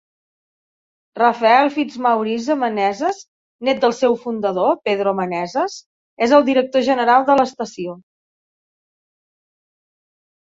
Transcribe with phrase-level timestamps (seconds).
[1.17, 3.19] Rafael Fitzmaurice Meneses,
[3.67, 5.75] net del seu fundador, Pedro Meneses,
[6.27, 7.93] és el director general de l"estació.